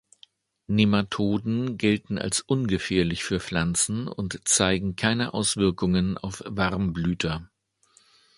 [0.65, 7.51] Nematoden gelten als ungefährlich für Pflanzen und zeigen keine Auswirkungen auf Warmblüter.